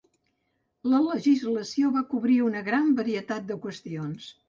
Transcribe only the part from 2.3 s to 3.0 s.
una gran